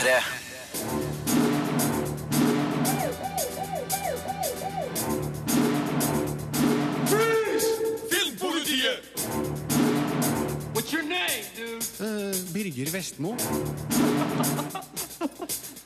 [0.00, 0.16] P3.
[0.16, 0.22] Uh,
[10.72, 10.90] What's
[11.54, 11.82] dude?
[12.52, 13.36] Birger Vestmo.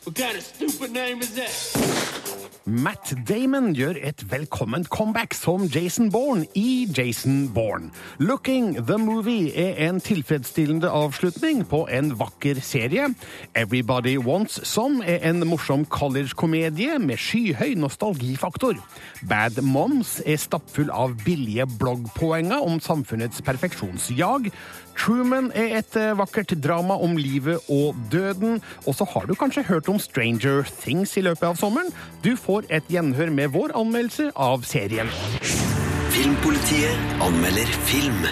[0.04, 2.23] What kind of stupid name is that?
[2.64, 7.90] Matt Damon gjør et velkomment comeback som Jason Bourne i Jason Bourne.
[8.16, 13.10] Looking the Movie er en tilfredsstillende avslutning på en vakker serie.
[13.54, 18.80] Everybody Wants Some er en morsom college-komedie med skyhøy nostalgifaktor.
[19.28, 24.48] Bad Moms er stappfull av billige bloggpoenger om samfunnets perfeksjonsjag.
[24.96, 28.60] Truman er et eh, vakkert drama om livet og døden.
[28.86, 31.92] Og så har du kanskje hørt om Stranger Things i løpet av sommeren?
[32.24, 35.10] Du får et gjenhør med vår anmeldelse av serien.
[36.14, 38.22] Filmpolitiet anmelder film.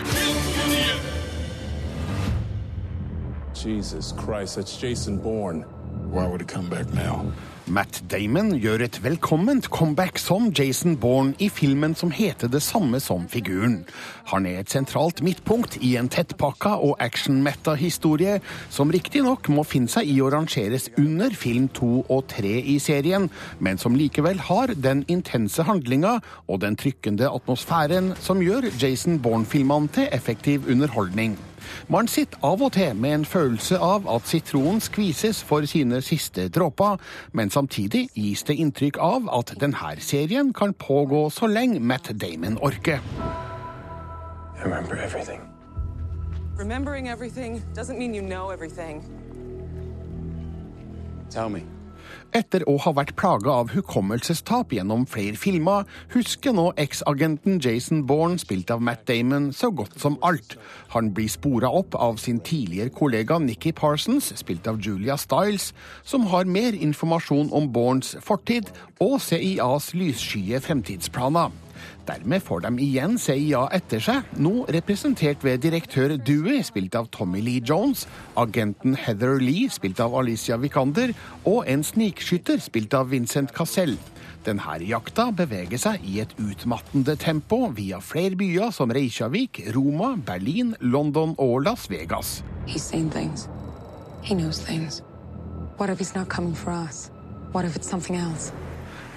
[3.54, 5.64] Jesus Christ, that's Jason Bourne.
[6.10, 7.32] Why would he come back now?
[7.70, 12.98] Matt Damon gjør et velkomment comeback som Jason Bourne i filmen som heter det samme
[13.00, 13.84] som figuren.
[14.32, 18.40] Han er et sentralt midtpunkt i en tettpakka og action-meta-historie
[18.72, 23.30] som riktignok må finne seg i å rangeres under film to og tre i serien,
[23.62, 26.18] men som likevel har den intense handlinga
[26.48, 31.38] og den trykkende atmosfæren som gjør Jason Bourne-filmene til effektiv underholdning.
[31.88, 36.48] Man sitter av og til med en følelse av at sitronen skvises for sine siste
[36.48, 36.98] dråper,
[37.32, 42.58] men samtidig gis det inntrykk av at denne serien kan pågå så lenge Matt Damon
[42.62, 43.00] orker.
[44.56, 45.40] I remember everything.
[46.56, 49.02] Remembering everything doesn't mean you know everything.
[51.30, 51.62] Tell me.
[52.32, 58.38] Etter å ha vært plaga av hukommelsestap gjennom flere filmer, husker nå eks-agenten Jason Bourne,
[58.40, 60.56] spilt av Matt Damon, så godt som alt.
[60.94, 65.74] Han blir spora opp av sin tidligere kollega Nikki Parsons, spilt av Julia Stiles,
[66.08, 71.52] som har mer informasjon om Bournes fortid og CIAs lysskye fremtidsplaner.
[72.06, 77.42] Dermed får de igjen CIA etter seg, nå representert ved direktør Dewey, spilt av Tommy
[77.44, 78.06] Lee Jones,
[78.36, 83.96] agenten Heather Lee, spilt av Alicia Vikander, og en snikskytter, spilt av Vincent Cassell.
[84.42, 90.74] Denne jakta beveger seg i et utmattende tempo via flere byer som Reykjavik, Roma, Berlin,
[90.80, 92.42] London og Las Vegas.
[92.66, 93.48] He's seen things.
[94.22, 95.02] He knows things.
[95.78, 97.10] What if he's not coming for us?
[97.52, 98.52] What if it's something else?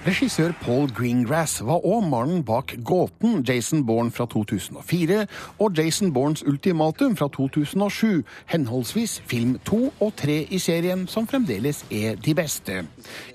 [0.06, 5.24] Regissør Paul Greengrass var òg mannen bak gåten Jason Bourne fra 2004
[5.58, 8.22] og Jason Bournes ultimatum fra 2007,
[8.52, 12.84] henholdsvis film to og tre i serien, som fremdeles er de beste.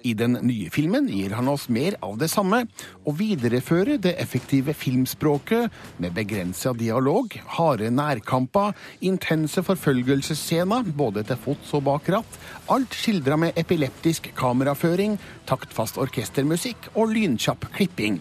[0.08, 2.62] I den nye filmen gir han oss mer av det samme,
[3.04, 5.68] og viderefører det effektive filmspråket
[6.00, 8.72] med begrensa dialog, harde nærkamper,
[9.04, 15.20] intense forfølgelsesscener både til fots og bak ratt, alt skildra med epileptisk kameraføring,
[15.52, 16.61] taktfast orkestermusikk
[16.96, 18.20] og lynkjapp klipping.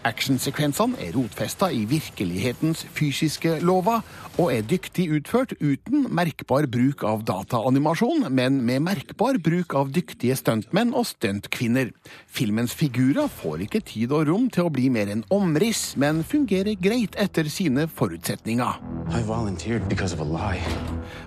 [0.00, 4.00] Actionsekvensene er rotfesta i virkelighetens fysiske lover,
[4.40, 10.38] og er dyktig utført uten merkbar bruk av dataanimasjon, men med merkbar bruk av dyktige
[10.40, 11.90] stuntmenn og stuntkvinner.
[12.24, 16.80] Filmens figurer får ikke tid og rom til å bli mer enn omriss, men fungerer
[16.80, 18.80] greit etter sine forutsetninger.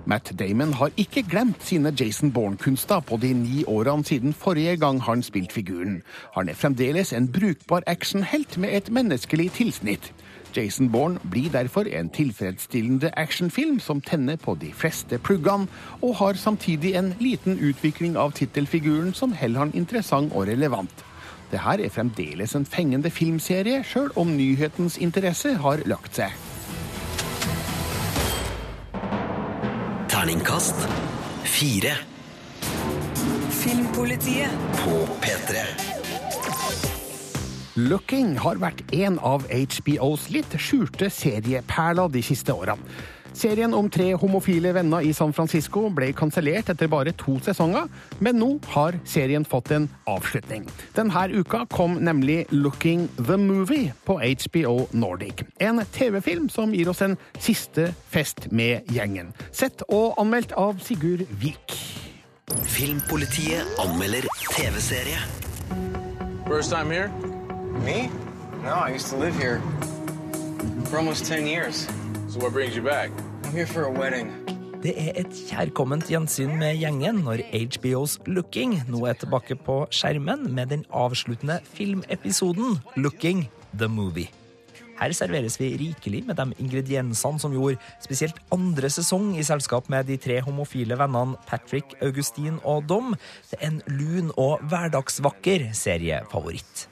[0.09, 5.01] Matt Damon har ikke glemt sine Jason Bourne-kunster på de ni årene siden forrige gang
[5.05, 6.01] han spilte figuren.
[6.33, 10.13] Han er fremdeles en brukbar actionhelt med et menneskelig tilsnitt.
[10.55, 15.67] Jason Bourne blir derfor en tilfredsstillende actionfilm som tenner på de fleste pluggene,
[16.01, 21.03] og har samtidig en liten utvikling av tittelfiguren som heller han interessant og relevant.
[21.51, 26.33] Det her er fremdeles en fengende filmserie, sjøl om nyhetens interesse har lagt seg.
[30.09, 30.87] Terningkast
[31.43, 31.97] fire
[33.63, 34.49] Filmpolitiet.
[34.83, 36.02] på P3.
[37.73, 42.75] Looking har vært en av HBOs litt skjulte serieperler de siste åra.
[43.33, 47.89] Serien om tre homofile venner i San Francisco ble kansellert etter bare to sesonger,
[48.21, 50.67] men nå har serien fått en avslutning.
[50.93, 55.41] Denne uka kom nemlig Looking the Movie på HBO Nordic.
[55.57, 59.33] En TV-film som gir oss en siste fest med gjengen.
[59.49, 61.79] Sett og anmeldt av Sigurd Vik.
[62.69, 65.25] Filmpolitiet anmelder TV-serie.
[66.45, 67.42] First time here?
[67.81, 68.09] Me?
[68.63, 69.61] No, I used to live here
[70.85, 71.87] for almost 10 years.
[72.29, 73.09] So what brings you back?
[73.43, 74.29] I'm here for a wedding.
[74.83, 80.49] Det er et kjærkomment gjensyn med gjengen når HBOs Looking nå er tilbake på skjermen
[80.51, 83.47] med den avsluttende filmepisoden Looking
[83.79, 84.27] the Movie.
[84.99, 90.11] Her serveres vi rikelig med de ingrediensene som gjorde spesielt andre sesong i selskap med
[90.11, 93.15] de tre homofile vennene Patrick, Augustin og Dom
[93.49, 96.89] til en lun og hverdagsvakker seriefavoritt.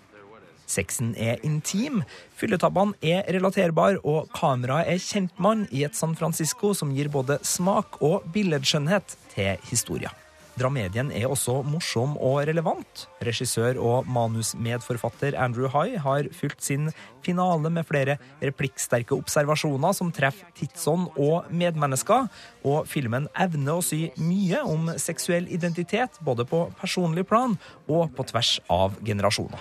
[0.71, 2.01] Sexen er intim,
[2.39, 7.99] fylletabbene er relaterbar, og kameraet er kjentmann i et San Francisco som gir både smak
[8.01, 10.13] og billedskjønnhet til historia.
[10.59, 13.05] Dramedien er også morsom og relevant.
[13.23, 16.91] Regissør og manusmedforfatter Andrew High har fulgt sin
[17.25, 22.27] finale med flere replikksterke observasjoner som treffer tidsånd og medmennesker,
[22.67, 27.57] og filmen evner å si mye om seksuell identitet, både på personlig plan
[27.87, 29.59] og på tvers av generasjoner.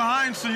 [0.00, 0.48] Behind so.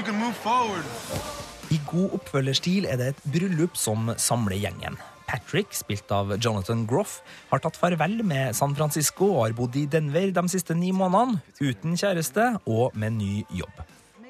[1.73, 4.99] I god oppfølgerstil er det et bryllup som samler gjengen.
[5.35, 7.19] Patrick, spilt av Jonathan Groff,
[7.51, 11.41] har tatt farvel med San Francisco og har bodd i Denver de siste ni månedene,
[11.59, 13.83] uten kjæreste og med ny jobb.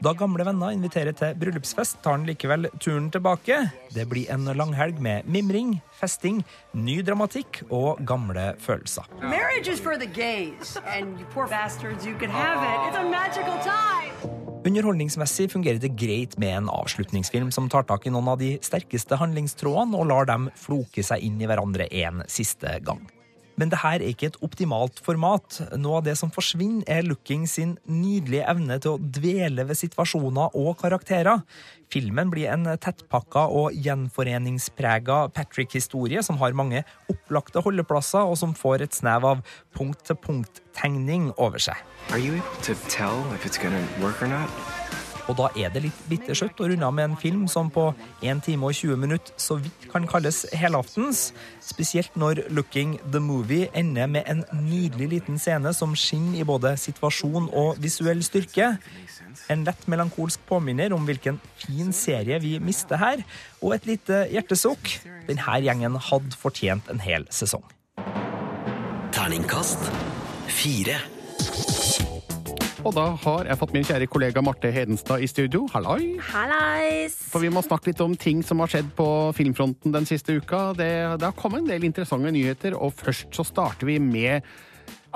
[0.05, 3.61] Da gamle venner inviterer til bryllupsfest, tar han likevel turen tilbake.
[3.95, 6.43] Det blir en langhelg med mimring, festing,
[6.73, 9.09] ny dramatikk og gamle følelser.
[9.23, 12.89] Marriage is for the gays, and you poor bastards, you can have it.
[12.89, 14.44] It's a magical time.
[14.65, 19.19] Underholdningsmessig fungerer det greit med en avslutningsfilm som tar tak i noen av de sterkeste
[19.21, 23.03] handlingstrådene og lar dem floke seg inn i hverandre en siste gang.
[23.61, 25.61] Men det her er ikke et optimalt format.
[25.79, 30.57] Noe av det som forsvinner, er Looking sin nydelige evne til å dvele ved situasjoner
[30.59, 31.45] og karakterer.
[31.93, 38.89] Filmen blir en tettpakka og gjenforeningsprega Patrick-historie som har mange opplagte holdeplasser, og som får
[38.89, 39.45] et snev av
[39.79, 41.79] punkt-til-punkt-tegning over seg.
[42.11, 44.51] Are you able to tell if it's gonna work or not?
[45.29, 47.87] Og da er det litt bittersøtt å runde av med en film som på
[48.21, 51.31] 1 time og 20 minutter så vidt kan kalles helaftens.
[51.65, 56.75] Spesielt når Looking the Movie ender med en nydelig liten scene som skinner i både
[56.81, 58.75] situasjon og visuell styrke.
[59.51, 63.25] En lett melankolsk påminner om hvilken fin serie vi mister her,
[63.61, 64.99] og et lite hjertesukk.
[65.29, 67.65] Denne gjengen hadde fortjent en hel sesong.
[69.15, 69.89] Terningkast
[70.51, 71.01] fire.
[72.85, 75.63] Og da har jeg fått min kjære kollega Marte Hedenstad i studio.
[75.73, 76.19] Hallai!
[76.21, 77.15] Hallais!
[77.33, 79.07] For vi må snakke litt om ting som har skjedd på
[79.39, 80.75] filmfronten den siste uka.
[80.77, 84.45] Det, det har kommet en del interessante nyheter, og først så starter vi med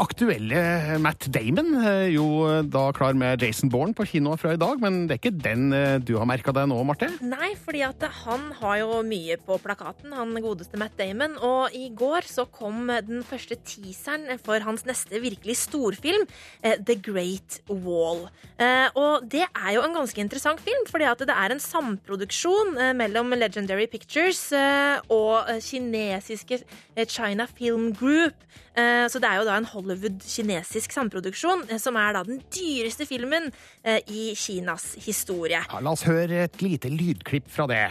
[0.00, 1.74] aktuelle Matt Damon.
[1.84, 5.20] eh, Jo da klar med Jason Bourne på kino fra i dag, men det er
[5.22, 7.08] ikke den eh, du har merka deg nå, Marte?
[7.24, 11.36] Nei, fordi at han har jo mye på plakaten, han godeste Matt Damon.
[11.44, 16.26] Og i går så kom den første teaseren for hans neste virkelig storfilm,
[16.62, 18.28] eh, The Great Wall.
[18.58, 22.76] Eh, Og det er jo en ganske interessant film, fordi at det er en samproduksjon
[22.78, 26.62] eh, mellom Legendary Pictures eh, og eh, kinesiske
[26.96, 28.34] eh, China Film Group.
[28.78, 33.06] Eh, Så det er jo da en Hollywood-kinesisk samproduksjon, eh, som er da den dyreste
[33.08, 33.50] filmen
[33.84, 35.58] eh, i Kinas historie.
[35.72, 37.88] Ja, la oss høre et lite lydklipp fra det.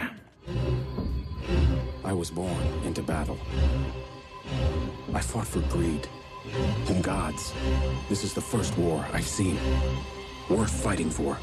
[2.08, 2.56] I was born
[2.86, 3.36] into battle.
[5.12, 6.08] I fought for greed
[6.88, 7.52] and gods.
[8.08, 9.58] This is the first war I've seen.
[10.48, 11.36] Worth fighting for.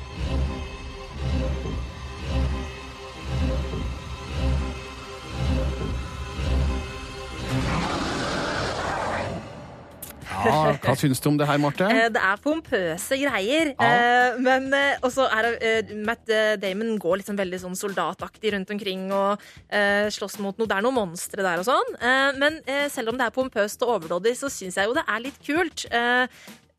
[10.44, 11.88] Ja, Hva syns du om det her, Marte?
[11.92, 13.72] Eh, Det er pompøse greier.
[13.80, 13.88] Ja.
[13.90, 16.26] Eh, Men eh, også er det Matt
[16.62, 19.42] Damon går liksom veldig sånn soldataktig rundt omkring og
[20.16, 20.68] slåss mot noe.
[20.70, 21.96] Det er noen monstre der og sånn.
[22.40, 22.60] Men
[22.92, 25.86] selv om det er pompøst og overdådig, så syns jeg jo det er litt kult.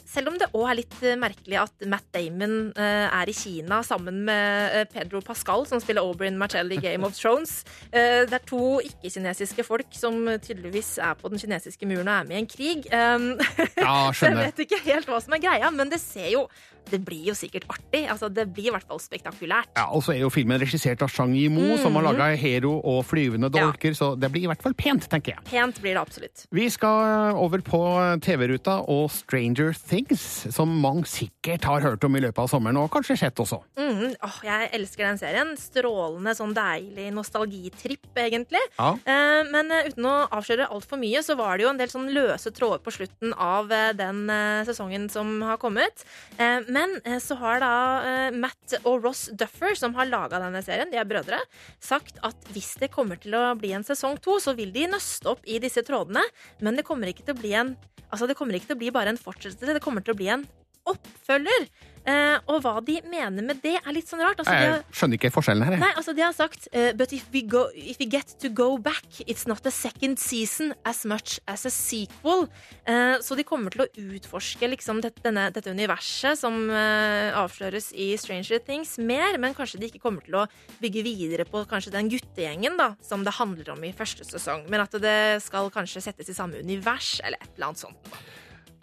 [0.07, 3.81] Selv om det òg er litt eh, merkelig at Matt Damon eh, er i Kina
[3.87, 7.59] sammen med eh, Pedro Pascal, som spiller Oberyn Martell i Game of Thrones.
[7.91, 12.37] Det er to ikke-kinesiske folk som tydeligvis er på den kinesiske muren og er med
[12.37, 12.87] i en krig.
[13.77, 14.47] Ja, skjønner.
[14.47, 16.47] jeg vet ikke helt hva som er greia, men det ser jo
[16.91, 18.05] Det blir jo sikkert artig.
[18.09, 19.67] Altså, det blir i hvert fall spektakulært.
[19.77, 22.13] Ja, Og så er jo filmen regissert av Zhang Yimou, som har Mhm.
[22.19, 25.45] laga Hero og Flyvende dolker, så det blir i hvert fall pent, tenker jeg.
[25.45, 26.47] Pent blir det absolutt.
[26.53, 32.21] Vi skal over på TV-ruta og Stranger Things, som mange sikkert har hørt om i
[32.21, 33.63] løpet av sommeren, og kanskje sett også.
[33.77, 34.17] Mhm.
[34.23, 35.57] Åh, jeg elsker den serien.
[35.57, 38.61] Strålende, sånn deilig nostalgitripp, egentlig.
[38.79, 38.93] Ja.
[39.07, 42.11] Eh, men eh, uten å avsløre altfor mye, så var det jo en del sånn
[42.15, 46.05] løse tråder på slutten av eh, den eh, sesongen som har kommet.
[46.39, 47.73] Eh, men eh, så har da
[48.05, 51.41] eh, Matt og Ross Duffer, som har laga denne serien, de er brødre,
[51.83, 55.33] sagt at hvis det kommer til å bli en sesong to, så vil de nøste
[55.33, 56.25] opp i disse trådene.
[56.61, 58.91] Men det kommer ikke til å bli en Altså, det kommer ikke til å bli
[58.95, 60.45] bare en fortsettelse, det kommer til å bli en
[60.87, 61.65] oppfølger.
[62.07, 64.39] Eh, og hva de mener med det, er litt sånn rart.
[64.39, 65.75] Altså, Jeg har, skjønner ikke forskjellen her.
[65.75, 65.83] jeg.
[65.83, 68.77] Nei, altså de har sagt uh, But if we, go, if we get to go
[68.79, 72.47] back It's not a second season as much as a sequel
[72.87, 78.13] Uh, Så de kommer til å utforske liksom, dette, denne, dette universet Som avsløres i
[78.21, 80.47] Stranger Things mer Men kanskje de ikke kommer til å
[80.83, 84.85] bygge videre på Kanskje den guttegjengen da Som det handler om i første sesong Men
[84.87, 88.15] at det skal kanskje settes i samme univers Eller et eller annet sånt.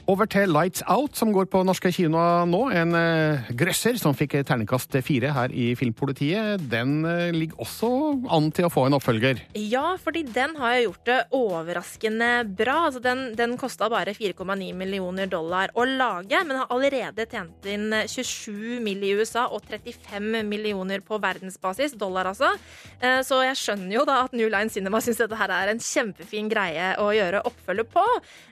[0.03, 2.59] Over til Lights Out, som går på norske kinoer nå.
[2.75, 6.65] En uh, grøsser som fikk terningkast fire her i Filmpolitiet.
[6.67, 7.87] Den uh, ligger også
[8.35, 9.39] an til å få en oppfølger.
[9.55, 12.75] Ja, fordi den har jo gjort det overraskende bra.
[12.89, 17.95] Altså, den den kosta bare 4,9 millioner dollar å lage, men har allerede tjent inn
[18.03, 19.07] 27 mill.
[19.07, 22.51] i USA og 35 millioner på verdensbasis, dollar altså.
[22.99, 25.79] Uh, Så jeg skjønner jo da at New Line Cinema syns dette her er en
[25.79, 28.03] kjempefin greie å gjøre oppfølger på.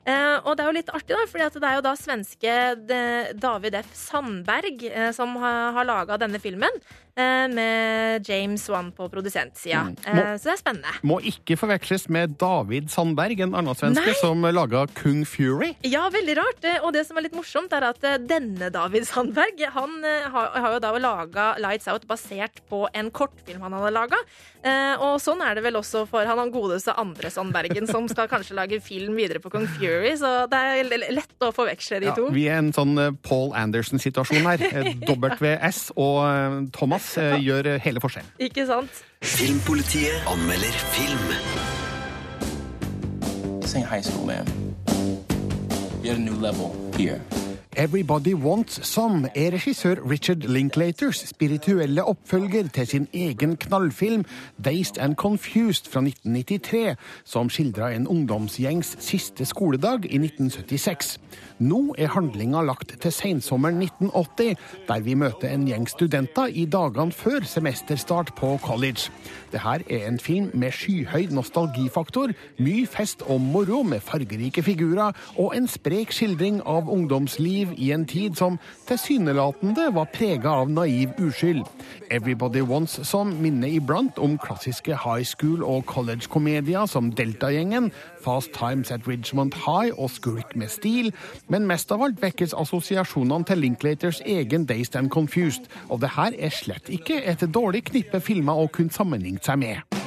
[0.01, 2.56] Og det er jo litt artig, da, fordi at det er jo da svenske
[2.98, 3.94] eh, David F.
[3.98, 6.82] Sandberg eh, som har, laga denne filmen,
[7.15, 9.82] med James Wan på produsentsida.
[9.91, 9.96] Mm.
[10.06, 10.94] Eh, Så det er spennende.
[11.03, 15.74] Må ikke forveksles med David Sandberg, en annen svenske som laga Kung Fury.
[15.84, 16.63] Ja, veldig rart.
[16.63, 20.30] Eh, Og det som er litt morsomt, er at eh, denne David Sandberg han eh,
[20.32, 24.18] har, jo da laga Lights Out basert på en kortfilm han hadde laga.
[25.01, 28.53] Og sånn er det vel også for han han godeste andre Sandbergen, som skal kanskje
[28.58, 30.12] lage film videre på Kung Fury.
[30.20, 32.27] Så det er lett å forveksle de Ja, to.
[32.34, 34.62] vi er en sånn eh, Paul Anderson-situasjon her.
[34.72, 38.31] Eh, WS og eh, Thomas eh, gjør eh, hele forskjellen.
[38.39, 39.03] Ikke sant?
[39.22, 41.27] Filmpolitiet anmelder film.
[43.62, 44.48] This ain't high school, man.
[46.03, 47.22] You're at a new level here.
[47.77, 54.25] Everybody Wants Some er regissør Richard Linklaters spirituelle oppfølger til sin egen knallfilm
[54.65, 61.20] Dazed and Confused fra 1993, som skildra en ungdomsgjengs siste skoledag i 1976.
[61.62, 64.56] Nå er handlinga lagt til sensommeren 1980,
[64.88, 69.12] der vi møter en gjeng studenter i dagene før semesterstart på college.
[69.51, 75.53] Dette er en film med skyhøy nostalgifaktor, mye fest og moro med fargerike figurer og
[75.53, 78.58] en sprek skildring av ungdomsliv i en tid som
[78.89, 81.62] tilsynelatende var prega av naiv uskyld.
[82.10, 87.91] Everybody Wants Some minner iblant om klassiske high school- og college-komedier som Delta-gjengen,
[88.25, 91.13] Fast Times at Ridgemont High og Skurk med stil,
[91.51, 96.38] men mest av alt vekkes assosiasjonene til Linklaters egen Dazed and Confused, og det her
[96.39, 100.00] er slett ikke et dårlig knippe filmer å kunne sammenligne seg med.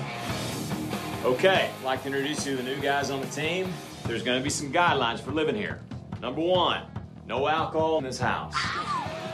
[1.25, 3.73] Okay, I'd like to introduce you to the new guys on the team.
[4.07, 5.81] There's going to be some guidelines for living here.
[6.21, 6.83] Number one,
[7.27, 8.55] no alcohol in this house.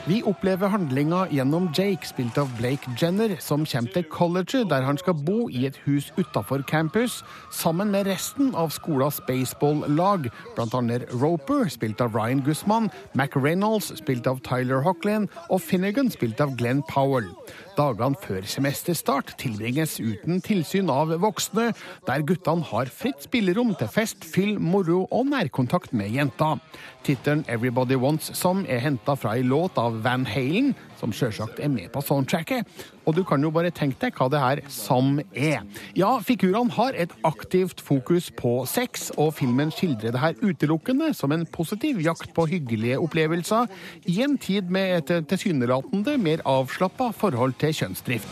[0.05, 4.97] Vi opplever handlinga gjennom Jake, spilt av Blake Jenner, som kommer til colleget der han
[4.97, 7.19] skal bo i et hus utafor campus,
[7.53, 10.25] sammen med resten av skolas baseball-lag,
[10.57, 16.41] annet Roper, spilt av Ryan Guzman, Mac Reynolds, spilt av Tyler Hocklin, og Finnegan, spilt
[16.41, 17.29] av Glenn Powell.
[17.77, 21.69] Dagene før semesterstart tilbringes uten tilsyn av voksne,
[22.07, 26.57] der guttene har fritt spillerom til fest, fyll, moro og nærkontakt med jenta.
[27.05, 31.71] Tittelen 'Everybody Wants Some' er henta fra ei låt av Van Halen, som sjølsagt er
[31.73, 32.67] med på soundtracket.
[33.09, 35.65] Og du kan jo bare tenke deg hva det her 'Some' er.
[35.97, 41.31] Ja, figurene har et aktivt fokus på sex, og filmen skildrer det her utelukkende som
[41.31, 43.67] en positiv jakt på hyggelige opplevelser,
[44.05, 48.27] i en tid med et tilsynelatende mer avslappa forhold til kjønnsdrift.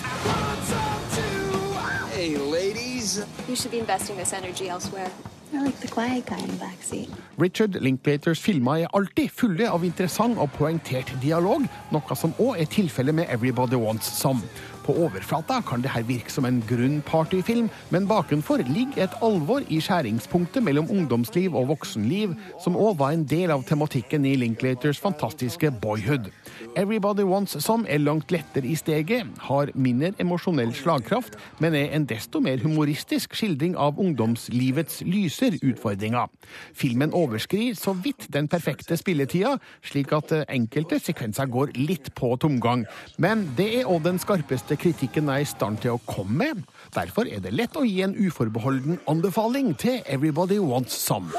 [2.13, 3.25] Hey, ladies.
[3.47, 5.09] You should be investing this energy elsewhere.
[5.51, 7.07] Like.
[7.41, 12.69] Richard Linklaters filmer er alltid fulle av interessant og poengtert dialog, noe som òg er
[12.69, 14.43] tilfellet med Everybody Wants Some.
[14.89, 19.77] På overflata kan dette virke som en grunn partyfilm, men bakenfor ligger et alvor i
[19.85, 25.69] skjæringspunktet mellom ungdomsliv og voksenliv, som òg var en del av tematikken i Linklaters fantastiske
[25.83, 26.31] Boyhood.
[26.73, 32.09] Everybody Wants Some er langt lettere i steget, har mindre emosjonell slagkraft, men er en
[32.09, 36.33] desto mer humoristisk skildring av ungdomslivets lyser utfordringer.
[36.73, 39.53] Filmen overskrir så vidt den perfekte spilletida,
[39.85, 42.87] slik at eh, enkelte sekvenser går litt på tomgang.
[43.21, 46.63] Men det er òg den skarpeste kritikken jeg er i stand til å komme med.
[46.95, 51.33] Derfor er det lett å gi en uforbeholden anbefaling til Everybody Wants Some.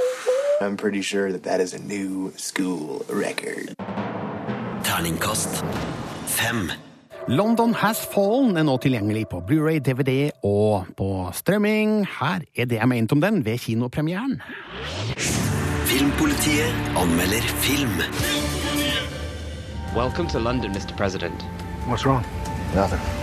[0.60, 3.72] I'm pretty sure that that is a new school record.
[4.84, 5.64] Terningkast
[6.26, 6.70] fem.
[7.28, 12.00] London Has Fallen er nå tilgjengelig på Blu-ray, DVD og på strømming.
[12.18, 14.40] Her er det jeg mente om den ved kinopremieren.
[15.90, 17.96] Filmpolitiet anmelder film.
[19.96, 20.96] Welcome to London, Mr.
[20.96, 21.42] President.
[21.86, 22.24] What's wrong?
[22.74, 23.19] Nothing.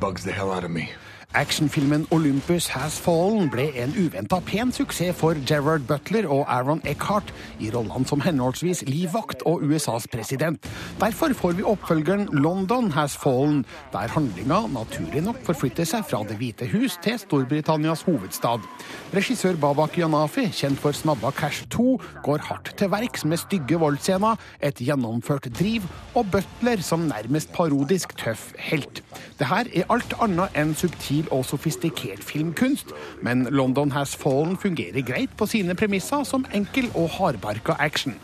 [0.00, 0.90] Bugs the hell out of me.
[1.32, 7.28] Actionfilmen Olympus Has Fallen ble en uventa pen suksess for Gerard Butler og Aaron Eckhart
[7.62, 10.66] i rollene som henholdsvis livvakt og USAs president.
[10.98, 16.34] Derfor får vi oppfølgeren London Has Fallen, der handlinga naturlig nok forflytter seg fra Det
[16.40, 18.66] hvite hus til Storbritannias hovedstad.
[19.14, 24.34] Regissør Babak Yanafi, kjent for Snabba Cash 2, går hardt til verks med stygge voldsscener,
[24.58, 25.86] et gjennomført driv
[26.18, 29.04] og Butler som nærmest parodisk tøff helt.
[29.38, 32.86] Det her er alt annet enn subtil og sofistikert filmkunst,
[33.22, 38.14] men London Has Fallen fungerer greit på sine premisser som enkel og hardbarka action.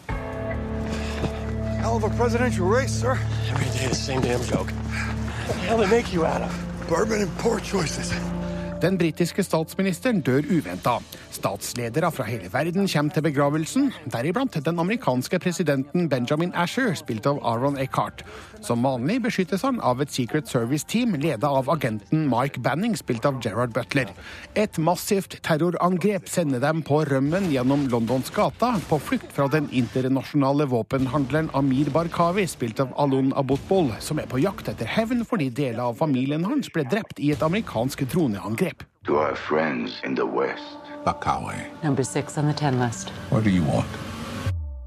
[1.83, 3.19] Hell of a presidential race, sir.
[3.51, 4.71] Every day the same damn joke.
[5.47, 6.51] What the hell they make you out of?
[6.89, 8.13] Bourbon and poor choices.
[8.77, 10.99] Den britiske statsministeren dør uventa.
[11.33, 17.41] Statsledere fra hele verden kommer til begravelsen, deriblant den amerikanske presidenten Benjamin Asher, spilt av
[17.41, 18.21] Aaron Eckhart.
[18.61, 23.41] Som vanlig beskyttes han av et Secret Service-team ledet av agenten Mike Banning, spilt av
[23.45, 24.13] Gerard Butler.
[24.55, 30.69] Et massivt terrorangrep sender dem på rømmen gjennom Londons gata, på flukt fra den internasjonale
[30.73, 35.87] våpenhandleren Amir Barkawi, spilt av Alun Abutbol, som er på jakt etter hevn fordi deler
[35.89, 38.76] av familien hans ble drept i et amerikansk droneangrep.
[39.07, 40.79] To our friends in the West.
[41.05, 41.55] Bakawe.
[41.83, 43.11] Number six on the 10 list.
[43.31, 43.87] What do you want?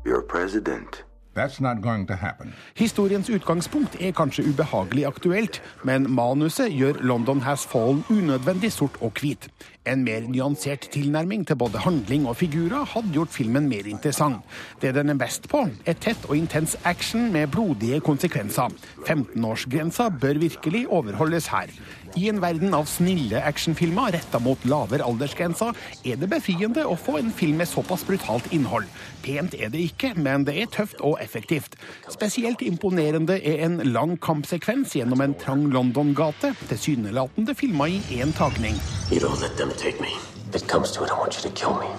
[0.06, 1.04] Your president.
[1.36, 2.54] That's not going to happen.
[2.76, 9.14] Historiens utgangspunkt er kanskje ubehagelig aktuelt, men manuset gjør London Has Fallen unødvendig sort og
[9.22, 9.48] hvit.
[9.88, 14.44] En mer nyansert tilnærming til både handling og figurer hadde gjort filmen mer interessant.
[14.82, 18.74] Det den er best på, er tett og intens action med blodige konsekvenser.
[19.08, 21.72] 15-årsgrensa bør virkelig overholdes her.
[22.16, 25.72] I en verden av snille actionfilmer retta mot lavere aldersgrensa,
[26.04, 28.90] er det befriende å få en film med såpass brutalt innhold.
[29.26, 31.78] Pent er det ikke, men det er tøft og effektivt.
[32.10, 38.80] Spesielt imponerende er en lang kampsekvens gjennom en trang London-gate, tilsynelatende filma i én tagning.
[39.12, 40.16] You don't let them take me.
[40.50, 41.90] If it comes to it, I want you to kill me.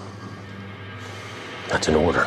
[1.69, 2.27] That's an order.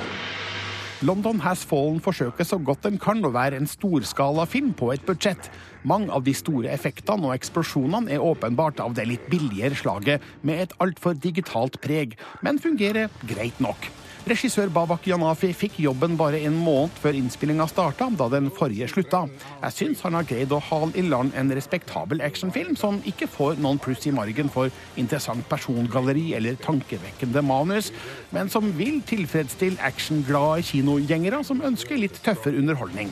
[1.04, 5.04] London Has Fallen forsøker så godt den kan å være en storskala film på et
[5.04, 5.50] budsjett.
[5.84, 10.64] Mange av de store effektene og eksplosjonene er åpenbart av det litt billigere slaget, med
[10.64, 13.90] et altfor digitalt preg, men fungerer greit nok.
[14.24, 19.26] Regissør Babak Yanafi fikk jobben bare en måned før innspillinga starta, da den forrige slutta.
[19.66, 23.60] Jeg syns han har greid å hale i land en respektabel actionfilm som ikke får
[23.60, 27.92] noen pluss i margen for interessant persongalleri eller tankevekkende manus,
[28.32, 33.12] men som vil tilfredsstille actionglade kinogjengere som ønsker litt tøffere underholdning.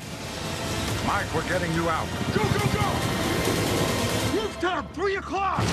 [1.08, 2.08] Mike, we're getting you out.
[2.36, 2.88] Go, go, go!
[4.38, 5.64] Rooftop, 3 o'clock!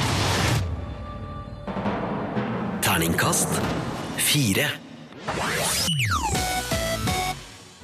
[2.81, 3.53] Terningkast
[4.17, 4.65] 4.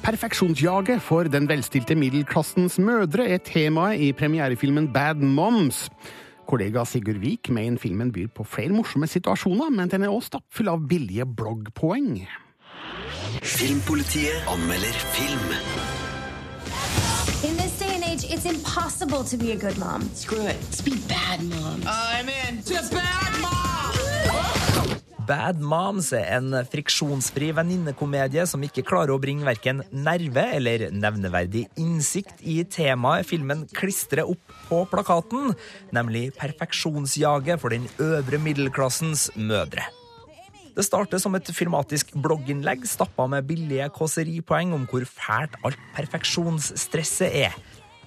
[0.05, 5.89] Perfeksjonsjaget for den velstilte middelklassens mødre er temaet i premierefilmen Bad Moms.
[6.49, 10.69] Kollega Sigurd Vik mener filmen byr på flere morsomme situasjoner, men den er også stappfull
[10.73, 12.25] av billige bloggpoeng.
[13.41, 15.94] Filmpolitiet anmelder film.
[18.45, 20.01] It's impossible to be a good mom.
[20.13, 20.57] Screw it.
[20.69, 21.85] Let's be bad moms.
[21.87, 23.51] I'm in to bad moms!
[25.25, 31.63] Bad Moms er en friksjonsfri venninnekomedie som ikke klarer å bringe verken nerve eller nevneverdig
[31.81, 35.55] innsikt i temaet filmen klistrer opp på plakaten,
[35.89, 39.87] nemlig perfeksjonsjaget for den øvre middelklassens mødre.
[40.77, 47.41] Det starter som et filmatisk blogginnlegg stappa med billige kåseripoeng om hvor fælt alt perfeksjonsstresset
[47.47, 47.57] er.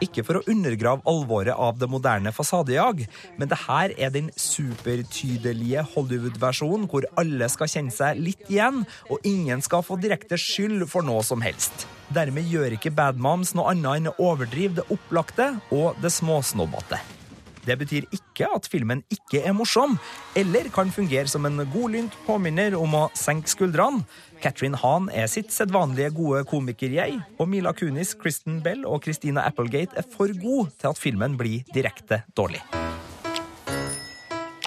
[0.05, 3.05] Ikke for å undergrave alvoret av det moderne fasadejag,
[3.39, 9.27] men det her er den supertydelige Hollywood-versjonen hvor alle skal kjenne seg litt igjen, og
[9.27, 11.89] ingen skal få direkte skyld for noe som helst.
[12.15, 17.18] Dermed gjør ikke Bad Moms noe annet enn å overdrive det opplagte og det småsnobbete.
[17.69, 19.99] Det betyr ikke at filmen ikke er morsom,
[20.39, 24.07] eller kan fungere som en godlynt påminner om å senke skuldrene.
[24.39, 29.99] Catherine Hahn er sitt sedvanlige gode komiker-jeg, og Mila Kunis, Kristen Bell og Christina Applegate
[29.99, 32.63] er for gode til at filmen blir direkte dårlig.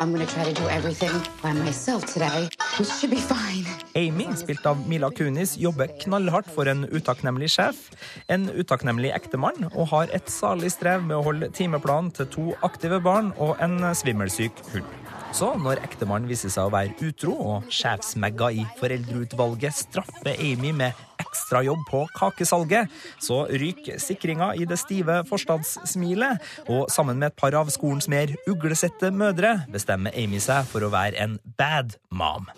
[0.01, 3.67] I'm gonna try to do everything by myself today, which should be fine.
[3.93, 7.83] Amy, spilt av Mila Kunis, jobber knallhardt for en utakknemlig sjef,
[8.25, 12.97] en utakknemlig ektemann, og har et salig strev med å holde timeplanen til to aktive
[13.05, 14.89] barn og en svimmelsyk hund.
[15.37, 20.97] Så når ektemannen viser seg å være utro, og sjefsmegga i foreldreutvalget straffer Amy med
[21.31, 22.91] ekstrajobb på kakesalget,
[23.23, 28.33] så ryker sikringa i det stive forstadssmilet, og sammen med et par av skolens mer
[28.49, 32.49] uglesette mødre bestemmer Amy seg for å være en bad mom.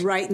[0.00, 0.32] Right.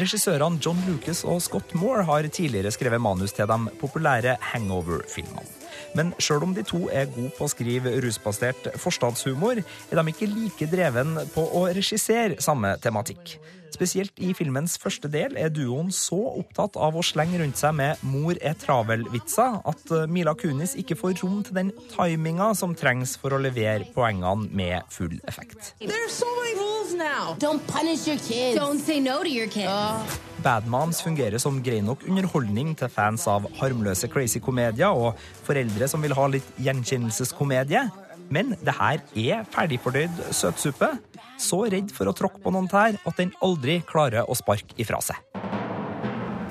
[0.00, 5.59] Regissørene John Lucas og Scott Moore har tidligere skrevet manus til de populære Hangover-filmene.
[5.98, 10.30] Men sjøl om de to er gode på å skrive rusbasert forstadshumor, er de ikke
[10.30, 13.38] like dreven på å regissere samme tematikk.
[13.70, 18.02] Spesielt i filmens første del er duoen så opptatt av å slenge rundt seg med
[18.02, 23.30] 'mor er travel'-vitser at Mila Kunis ikke får rom til den timinga som trengs for
[23.30, 25.74] å levere poengene med full effekt.
[25.80, 27.36] There's so many rules now.
[27.38, 28.58] Don't punish your kids.
[28.58, 30.29] Don't say no to your kids.
[30.44, 36.02] Badmans fungerer som grei nok underholdning til fans av harmløse crazy komedier og foreldre som
[36.04, 37.84] vil ha litt gjenkjennelseskomedie.
[38.30, 40.92] Men det her er ferdigfordøyd søtsuppe.
[41.40, 45.00] Så redd for å tråkke på noen tær at den aldri klarer å sparke ifra
[45.04, 45.18] seg.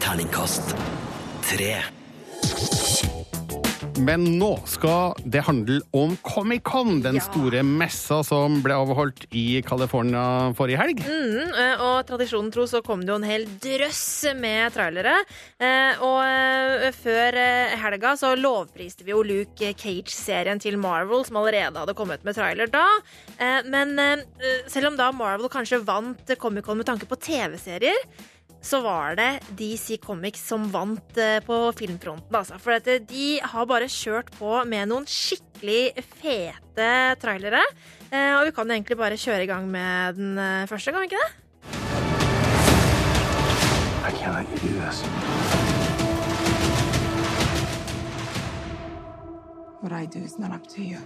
[0.03, 0.75] Terningkast
[1.45, 1.73] tre.
[3.99, 10.53] Men nå skal det handle om Comic-Con, den store messa som ble avholdt i California
[10.55, 11.01] forrige helg.
[11.03, 15.17] Mm, eh, og tradisjonen tro så kom det jo en hel drøss med trailere.
[15.59, 17.39] Eh, Og eh, før
[17.83, 22.71] helga så lovpriste vi jo Luke Cage-serien til Marvel, som allerede hadde kommet med trailer
[22.71, 22.85] da.
[23.67, 23.95] Men
[24.71, 27.97] selv om da Marvel kanskje vant Comic-Con med tanke på TV-serier,
[28.61, 32.35] så var det DC Comics som vant eh, på filmfronten.
[32.35, 32.59] Altså.
[32.59, 36.89] For at eh, de har bare kjørt på med noen skikkelig fete
[37.21, 37.63] trailere.
[38.11, 41.23] Eh, Og vi kan egentlig bare kjøre i gang med den første, kan vi ikke
[41.23, 41.31] det?
[44.09, 45.03] I can't let you do this.
[49.81, 50.97] What I do is not up to you.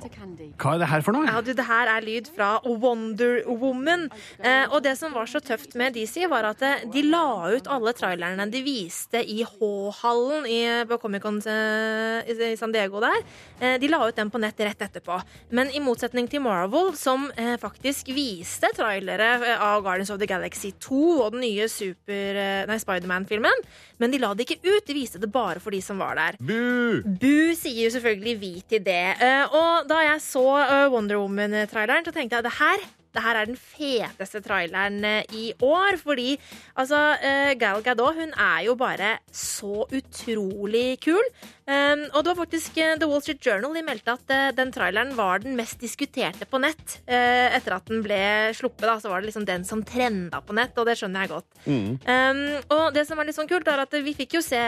[0.00, 1.26] Hva er det her for noe?
[1.28, 4.06] Ja, du, det her er lyd fra Wonder Woman.
[4.38, 7.70] Eh, og det som var så tøft med DC, var at eh, de la ut
[7.72, 10.46] alle trailerne de viste i H-hallen
[10.90, 13.22] på Comic-Con eh, i, San Diego der.
[13.60, 15.18] Eh, de la ut den på nett rett etterpå.
[15.56, 20.28] Men i motsetning til Marvel, som eh, faktisk viste trailere eh, av Guardians of the
[20.28, 23.64] Galaxy 2 og den nye super, nei, Spiderman-filmen,
[24.00, 24.86] men de la det ikke ut.
[24.86, 26.38] De viste det bare for de som var der.
[26.40, 27.02] Bu!
[27.06, 29.02] Bu sier jo selvfølgelig vi til det.
[29.22, 33.38] Eh, og da jeg så eh, Wonder Woman-traileren, så tenkte jeg det her det her
[33.40, 35.96] er den feteste traileren eh, i år.
[36.02, 36.34] Fordi
[36.76, 41.24] altså, eh, Gal Gadot hun er jo bare så utrolig kul.
[41.66, 44.68] Um, og det var faktisk uh, The Wall Street Journal de meldte at uh, den
[44.70, 47.00] traileren var den mest diskuterte på nett.
[47.10, 48.20] Uh, etter at den ble
[48.54, 51.32] sluppet, da, så var det liksom den som trenda på nett, og det skjønner jeg
[51.34, 51.48] godt.
[51.66, 54.60] Um, og det som er litt sånn kult, er at vi fikk jo se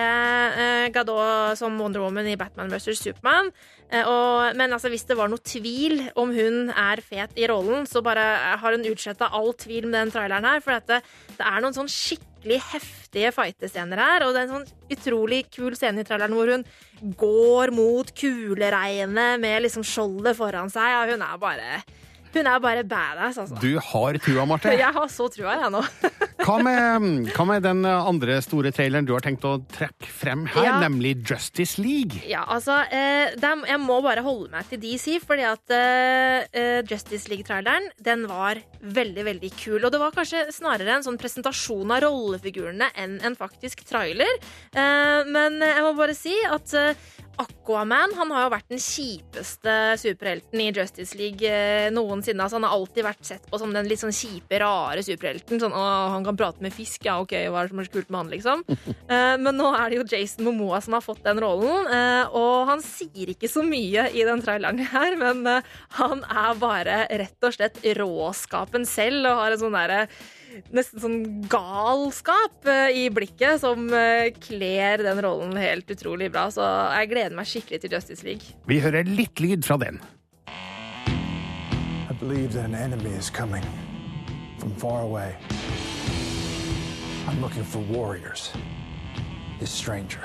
[0.95, 2.99] Gadot som Wonder Woman i Batman vs.
[2.99, 3.53] Superman.
[3.89, 8.03] Og, men altså, hvis det var noe tvil om hun er fet i rollen, så
[8.05, 8.25] bare
[8.61, 10.65] har hun utsletta all tvil med den traileren her.
[10.65, 14.25] For dette, det, det er noen sånn skikkelig heftige fightescener her.
[14.25, 16.65] Og det er en sånn utrolig kul scene i traileren hvor hun
[17.21, 20.97] går mot kuleregnet med liksom skjoldet foran seg.
[21.03, 21.81] Og hun er bare
[22.35, 23.57] hun er bare badass, altså.
[23.63, 24.73] Du har trua, Marte.
[24.77, 25.83] Jeg har så trua, jeg nå.
[26.49, 30.65] Hva med, hva med den andre store traileren du har tenkt å trekke frem her,
[30.69, 30.77] Ja.
[30.81, 32.23] nemlig Justice League?
[32.31, 36.79] Ja, altså eh, dem- Jeg må bare holde meg til DC, fordi at eh, eh,
[36.89, 39.83] Justice League-traileren den var veldig, veldig kul.
[39.85, 44.31] Og det var kanskje snarere en sånn presentasjon av rollefigurene enn en faktisk trailer.
[44.73, 46.95] Eh, men jeg må bare si at eh,
[47.39, 52.43] Aquaman han har jo vært den kjipeste superhelten i Justice League eh, noensinne.
[52.43, 55.61] Altså, han har alltid vært sett på som den litt sånn kjipe, rare superhelten.
[55.63, 57.95] Sånn, å, han kan prate med fisk, ja, ok, hva er det som er så
[57.99, 58.65] kult med han, liksom?
[59.09, 62.69] Eh, men nå er det jo Jason Momoa som har fått den rollen, eh, og
[62.69, 65.63] han sier ikke så mye i den traileren her, men
[65.97, 70.03] han er bare rett og slett råskapen selv og har en sånn derre
[70.75, 71.19] Nesten sånn
[71.51, 76.49] galskap eh, i blikket som eh, kler den rollen helt utrolig bra.
[76.55, 76.65] Så
[76.99, 78.57] jeg gleder meg skikkelig til Justice League.
[78.69, 80.01] Vi hører litt lyd fra den.
[80.49, 83.65] I believe that an enemy is coming
[84.59, 85.37] from far away.
[87.29, 88.51] I'm looking for warriors.
[89.61, 90.21] This stranger.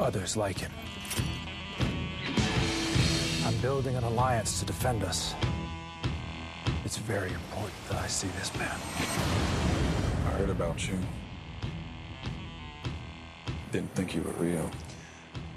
[0.00, 0.72] Others like him.
[3.44, 5.34] I'm building an alliance to defend us.
[6.92, 8.76] It's very important that I see this man.
[10.26, 10.98] I heard about you.
[13.70, 14.70] Didn't think you were real.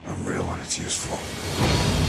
[0.08, 2.05] I'm real when it's useful.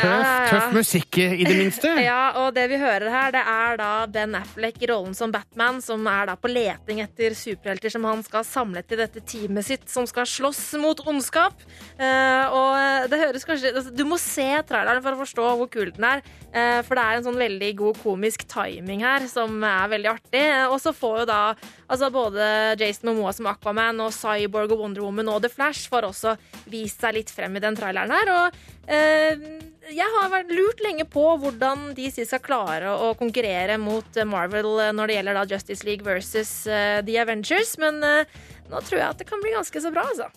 [0.00, 1.92] Tøff, tøff musikk, i det minste.
[2.06, 5.80] Ja, og det vi hører her, det er da Ben Affleck i rollen som Batman,
[5.82, 9.86] som er da på leting etter superhelter som han skal samle til dette teamet sitt,
[9.90, 11.58] som skal slåss mot ondskap.
[11.98, 15.90] Eh, og det høres kanskje altså, Du må se traileren for å forstå hvor kul
[15.96, 16.22] den er.
[16.52, 20.44] eh, for det er en sånn veldig god komisk timing her, som er veldig artig.
[20.46, 21.40] Eh, og så får jo da
[21.86, 22.48] altså både
[22.80, 26.36] Jason Momoa som Aquaman og Cyborg og Wonder Woman og The Flash får også
[26.72, 28.32] vist seg litt frem i den traileren her.
[28.34, 29.46] Og eh,
[29.94, 35.06] jeg har vært lurt lenge på hvordan DC skal klare å konkurrere mot Marvel når
[35.06, 38.36] det gjelder da Justice League versus uh, The Avengers, men eh,
[38.70, 40.30] nå tror jeg at det kan bli ganske så bra, altså.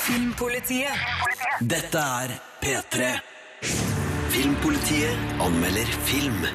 [0.00, 0.92] Filmpolitiet.
[1.60, 3.12] Dette er P3.
[4.30, 6.46] Filmpolitiet anmelder film.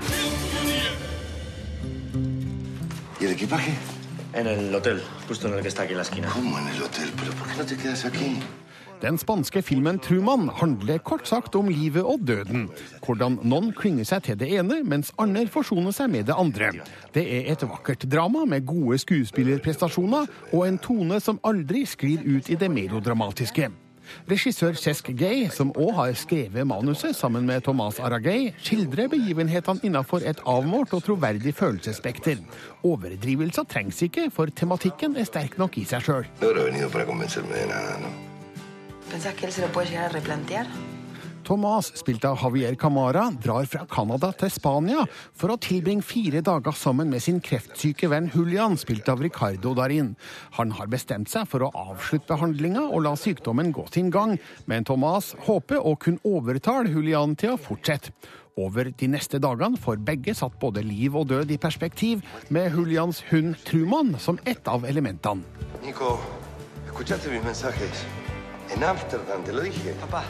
[3.25, 3.71] ¿Y el equipaje?
[4.33, 6.27] En el hotel, justo en el que está aquí en la esquina.
[6.31, 7.11] ¿Cómo en el hotel?
[7.17, 8.37] ¿Pero por qué no te quedas aquí?
[9.01, 12.69] Den spanske filmen Truman handler kort sagt om livet og døden.
[13.01, 16.69] Hvordan noen klynger seg til det ene, mens andre forsoner seg med det andre.
[17.17, 22.53] Det er et vakkert drama med gode skuespillerprestasjoner og en tone som aldri sklir ut
[22.53, 23.71] i det melodramatiske.
[24.29, 30.25] Regissør Cesc Gay, som òg har skrevet manuset sammen med Thomas Aragay, skildrer begivenhetene innenfor
[30.25, 32.41] et avmålt og troverdig følelsesspekter.
[32.85, 36.25] Overdrivelser trengs ikke, for tematikken er sterk nok i seg sjøl.
[41.45, 45.03] Thomas, spilt av Javier Camara, drar fra Canada til Spania
[45.37, 50.15] for å tilbringe fire dager sammen med sin kreftsyke venn Julian, spilt av Ricardo Darin.
[50.57, 54.87] Han har bestemt seg for å avslutte behandlinga og la sykdommen gå sin gang, men
[54.89, 58.15] Thomas håper å kunne overtale Julian til å fortsette.
[58.57, 63.21] Over de neste dagene får begge satt både liv og død i perspektiv, med Julians
[63.29, 65.43] hund Truman som ett av elementene.
[65.83, 66.15] Nico,
[66.87, 68.05] ¿escuchaste mis mensajes?
[68.73, 69.93] En Ámsterdam, te lo dije.
[70.01, 70.23] Papá.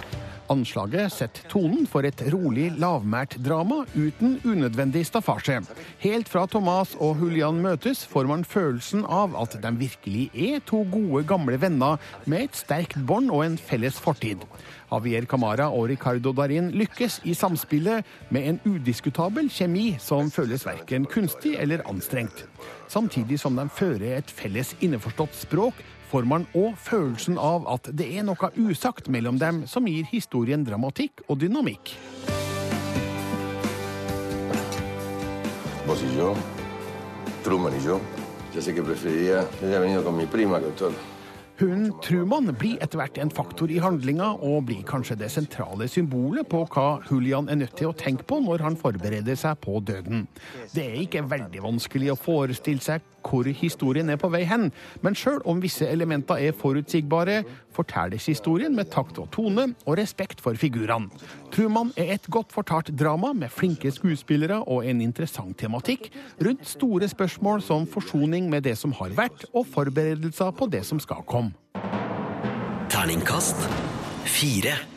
[0.51, 5.61] Anslaget setter tonen for et rolig, lavmælt drama uten unødvendig staffasje.
[6.03, 10.83] Helt fra Thomas og Julian møtes, får man følelsen av at de virkelig er to
[10.91, 14.45] gode, gamle venner med et sterkt bånd og en felles fortid.
[14.91, 21.09] Javier Camara og Ricardo Darin lykkes i samspillet med en udiskutabel kjemi som føles verken
[21.09, 22.45] kunstig eller anstrengt.
[22.87, 28.07] Samtidig som de fører et felles innforstått språk, får man òg følelsen av at det
[28.17, 31.95] er noe usagt mellom dem som gir historien dramatikk og dynamikk.
[35.85, 36.33] Vos y yo,
[37.43, 37.99] Truman y yo.
[38.55, 40.91] Ya sé que preferiría que haya venido con mi prima, doctor.
[41.57, 46.49] Hunden Truman blir etter hvert en faktor i handlinga, og blir kanskje det sentrale symbolet
[46.51, 50.25] på hva Julian er nødt til å tenke på når han forbereder seg på døden.
[50.73, 54.69] Det er ikke veldig vanskelig å forestille seg hvor historien er på vei hen,
[55.01, 57.41] men sjøl om visse elementer er forutsigbare,
[57.75, 61.09] fortelles historien med takt og tone og respekt for figurene.
[61.51, 66.09] Truman er et godt fortalt drama med flinke skuespillere og en interessant tematikk
[66.45, 71.01] rundt store spørsmål som forsoning med det som har vært, og forberedelser på det som
[71.01, 71.55] skal komme.
[72.91, 73.65] Terningkast
[74.25, 74.94] fire.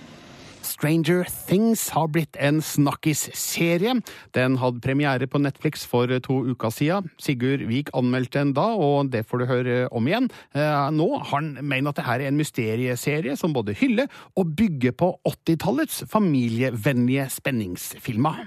[0.68, 3.96] Stranger Things har blitt en snakkis-serie.
[4.36, 7.10] Den hadde premiere på Netflix for to uker siden.
[7.18, 10.30] Sigurd Vik anmeldte den da, og det får du høre om igjen.
[10.54, 15.12] Nå Nå han mener at dette er en mysterieserie som både hyller og bygger på
[15.28, 18.44] 80-tallets familievennlige spenningsfilmer.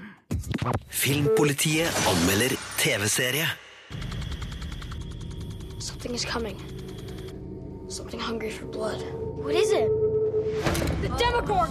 [0.88, 3.48] Filmpolitiet anmelder TV-serie.
[5.80, 6.56] Something is coming.
[7.88, 9.02] Something hungry for blood.
[9.42, 10.21] What is it?
[10.52, 11.70] The Demogorgon!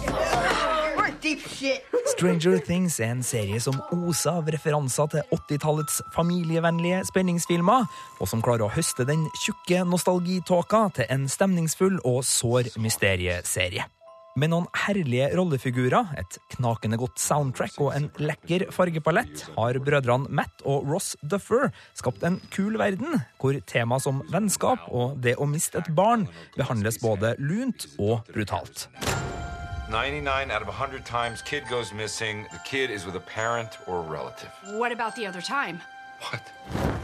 [0.96, 1.84] We're in deep shit.
[2.06, 7.86] Stranger Things er en serie som oser av referanser til 80-tallets familievennlige spenningsfilmer,
[8.18, 13.86] og som klarer å høste den tjukke nostalgitåka til en stemningsfull og sår mysterieserie.
[14.32, 20.64] Med noen herlige rollefigurer, et knakende godt soundtrack og en lekker fargepalett har brødrene Matt
[20.64, 25.82] og Ross Duffer skapt en kul verden, hvor tema som vennskap og det å miste
[25.82, 26.24] et barn
[26.56, 28.86] behandles både lunt og brutalt.
[29.92, 33.98] 99 out of 100 times kid goes missing, the kid is with a parent or
[33.98, 34.48] a relative.
[34.80, 35.82] What about the other time?
[36.30, 36.48] What?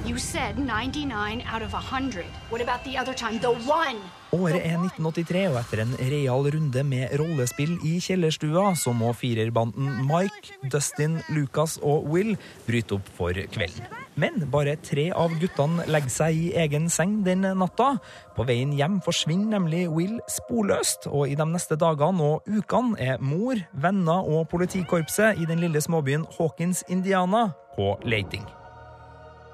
[0.07, 2.25] You said 99 out of 100.
[2.49, 3.39] What about the other time?
[3.39, 4.01] The one!
[4.37, 10.03] Året er 1983, og etter en real runde med rollespill i kjellerstua, så må firerbanden
[10.05, 12.35] Mike, Dustin, Lucas og Will
[12.67, 13.89] bryte opp for kvelden.
[14.21, 17.95] Men bare tre av guttene legger seg i egen seng den natta.
[18.37, 23.25] På veien hjem forsvinner nemlig Will sporløst, og i de neste dagene og ukene er
[23.25, 28.45] mor, venner og politikorpset i den lille småbyen Hawkins, Indiana, på leiting.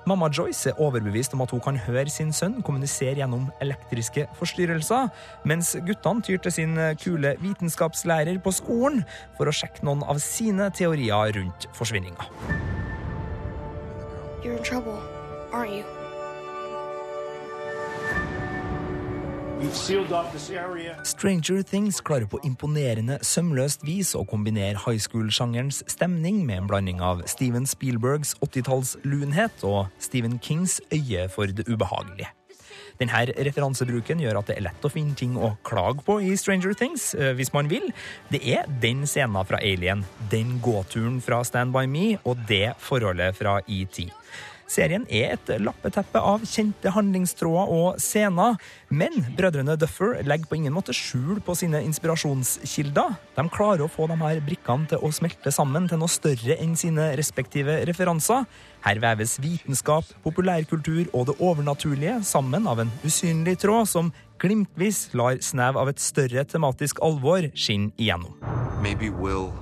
[0.07, 5.09] Mamma Joyce er overbevist om at hun kan høre sin sønn kommunisere gjennom elektriske forstyrrelser,
[5.49, 9.03] mens guttene tyr til sin kule vitenskapslærer på skolen
[9.39, 12.29] for å sjekke noen av sine teorier rundt forsvinninga.
[14.45, 15.01] You're in trouble,
[15.53, 16.04] aren't you?
[21.05, 27.01] Stranger Things klarer på imponerende sømløst vis å kombinere high school-sjangerens stemning med en blanding
[27.01, 32.29] av Steven Spielbergs 80-talls lunhet og Stephen Kings øye for det ubehagelige.
[33.01, 36.77] Denne referansebruken gjør at det er lett å finne ting å klage på i Stranger
[36.79, 37.89] Things, eh, hvis man vil.
[38.31, 43.41] Det er den scenen fra Alien, den gåturen fra Stand By Me og det forholdet
[43.41, 44.05] fra ET.
[44.71, 48.57] Serien er et lappeteppe av kjente handlingstråder og scener,
[48.89, 53.17] men brødrene Duffer legger på ingen måte skjul på sine inspirasjonskilder.
[53.37, 56.77] De klarer å få de her brikkene til å smelte sammen til noe større enn
[56.81, 58.47] sine respektive referanser.
[58.85, 65.39] Her veves vitenskap, populærkultur og det overnaturlige sammen av en usynlig tråd som glimtvis lar
[65.45, 68.35] snev av et større tematisk alvor skinne igjennom.
[68.83, 69.53] Maybe Will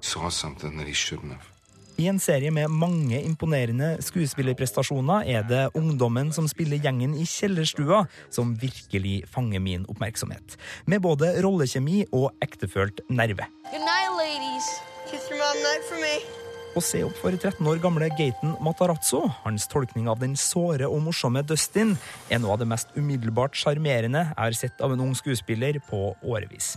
[0.00, 1.53] saw something that he shouldn't have.
[1.94, 8.04] I en serie med mange imponerende skuespillerprestasjoner er det ungdommen som spiller gjengen i kjellerstua,
[8.34, 10.58] som virkelig fanger min oppmerksomhet.
[10.90, 13.46] Med både rollekjemi og ektefølt nerve.
[13.70, 14.72] Good night, ladies.
[15.06, 16.43] Kiss your mom night for me.
[16.74, 21.04] Å se opp for 13 år gamle Gaten Matarazzo, hans tolkning av den såre og
[21.04, 21.92] morsomme Dustin,
[22.26, 26.00] er noe av det mest umiddelbart sjarmerende jeg har sett av en ung skuespiller på
[26.26, 26.72] årevis.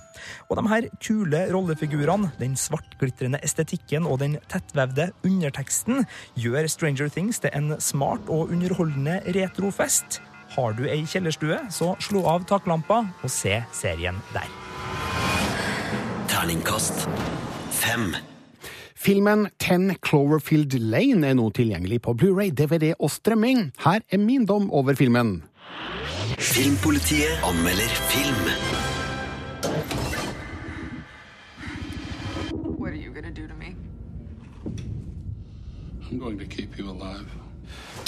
[0.51, 6.05] Og de her kule rollefigurene, den svartglitrende estetikken og den tettvevde underteksten
[6.37, 10.21] gjør Stranger Things til en smart og underholdende retrofest.
[10.53, 14.49] Har du ei kjellerstue, så slå av taklampa og se serien der.
[16.29, 17.07] Terningkast
[17.73, 18.11] fem.
[18.97, 23.71] Filmen Ten Cloverfield Lane er nå tilgjengelig på Blu-ray, DVD og strømming.
[23.83, 25.43] Her er min dom over filmen.
[26.37, 28.49] Filmpolitiet anmelder film.
[32.79, 33.75] What are you gonna do to me?
[36.09, 37.46] I'm going to keep you alive.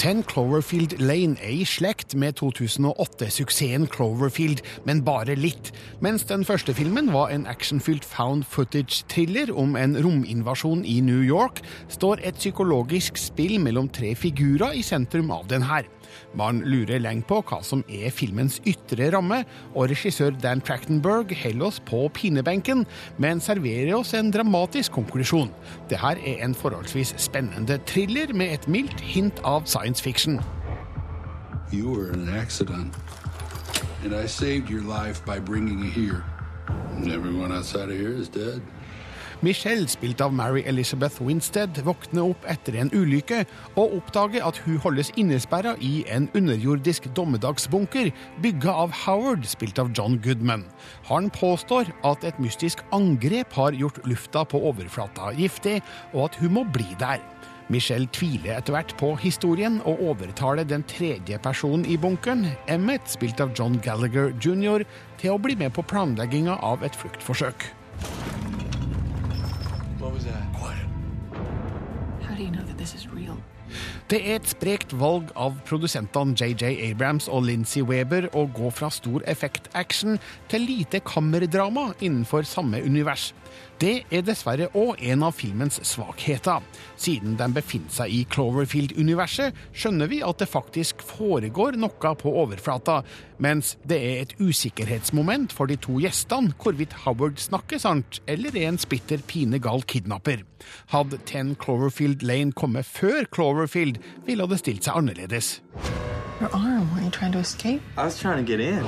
[0.00, 5.74] Ten Cloverfield Lane er i slekt med 2008-suksessen Cloverfield, men bare litt.
[6.00, 11.60] Mens den første filmen var en actionfylt found footage-thriller om en rominvasjon i New York,
[11.92, 15.84] står et psykologisk spill mellom tre figurer i sentrum av den her.
[16.34, 19.42] Man lurer lenge på hva som er filmens ytre ramme,
[19.74, 22.86] og regissør Dan Trachtenberg holder oss på pinebenken,
[23.18, 25.52] men serverer oss en dramatisk konklusjon.
[25.90, 30.40] Det her er en forholdsvis spennende thriller med et mildt hint av science fiction.
[31.72, 32.94] You were in an accident,
[34.04, 36.24] and I saved your life by bringing you here.
[36.96, 38.60] And everyone outside of here is dead.
[39.42, 43.38] Michelle, spilt av Mary Elizabeth Winstead, våkner opp etter en ulykke
[43.80, 48.10] og oppdager at hun holdes innesperra i en underjordisk dommedagsbunker
[48.44, 50.66] bygga av Howard, spilt av John Goodman.
[51.08, 55.78] Han påstår at et mystisk angrep har gjort lufta på overflata giftig,
[56.12, 57.24] og at hun må bli der.
[57.72, 63.40] Michelle tviler etter hvert på historien og overtaler den tredje personen i bunkeren, Emmet, spilt
[63.40, 64.84] av John Gallagher jr.,
[65.16, 67.70] til å bli med på planlegginga av et fluktforsøk.
[70.10, 70.52] What was that?
[70.58, 70.88] Quiet.
[72.26, 73.36] How do you know that this is real?
[74.10, 78.88] Det er et sprekt valg av produsentene JJ Abrams og Lindsay Weber å gå fra
[78.90, 80.18] stor effekt-action
[80.50, 83.28] til lite kammerdrama innenfor samme univers.
[83.80, 86.60] Det er dessverre òg en av filmens svakheter.
[87.00, 92.98] Siden den befinner seg i Cloverfield-universet, skjønner vi at det faktisk foregår noe på overflata,
[93.40, 98.68] mens det er et usikkerhetsmoment for de to gjestene hvorvidt Howard snakker sant eller er
[98.68, 100.44] en spitter pinegal kidnapper.
[100.92, 103.96] Hadde Ten Cloverfield Lane kommet før Cloverfield,
[104.28, 105.62] ville det stilt seg annerledes.
[106.40, 106.88] Your arm.
[106.94, 107.80] Were you trying to escape?
[107.96, 108.84] I was trying to get in.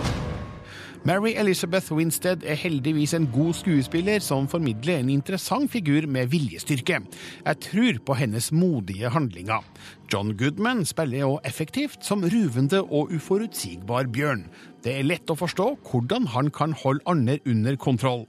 [1.05, 7.01] Mary Elizabeth Winstead er heldigvis en god skuespiller som formidler en interessant figur med viljestyrke.
[7.43, 9.65] Jeg tror på hennes modige handlinger.
[10.12, 14.47] John Goodman spiller også effektivt som ruvende og uforutsigbar bjørn.
[14.87, 18.29] Det er lett å forstå hvordan han kan holde andre under kontroll.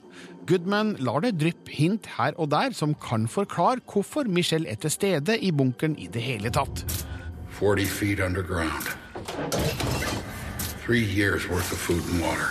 [0.49, 4.97] Goodman lar det dryppe hint her og der som kan forklare hvorfor Michelle er til
[4.97, 6.87] stede i bunkeren i det hele tatt.
[7.53, 10.22] 40 feet underground.
[10.85, 12.49] Three years worth of food and water.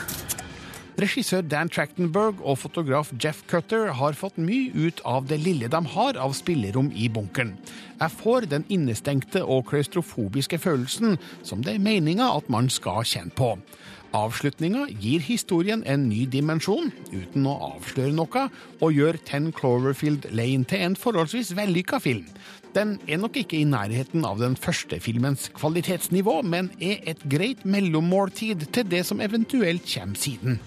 [0.96, 5.80] Regissør Dan Trachtenberg og fotograf Jeff Cutter har fått mye ut av det lille de
[5.94, 7.52] har av spillerom i bunkeren.
[8.00, 13.36] Jeg får den innestengte og klaustrofobiske følelsen som det er meninga at man skal kjenne
[13.36, 13.52] på.
[14.16, 18.48] Avslutninga gir historien en ny dimensjon, uten å avsløre noe,
[18.80, 22.28] og gjør Ten Cloverfield Lane til en forholdsvis vellykka film.
[22.74, 27.66] Den er nok ikke i nærheten av den første filmens kvalitetsnivå, men er et greit
[27.68, 30.61] mellommåltid til det som eventuelt kommer siden.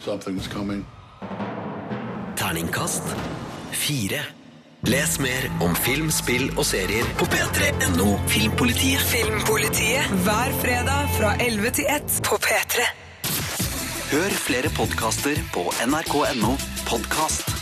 [0.00, 0.86] Something's coming.
[2.36, 3.04] Terningkast
[3.72, 4.22] fire.
[4.88, 9.04] Les mer om film, spill og serier på p3.no Filmpolitiet.
[9.12, 12.88] Filmpolitiet hver fredag fra 11 til 1 på P3.
[14.10, 16.56] Hør flere podkaster på nrk.no
[16.88, 17.59] podkast.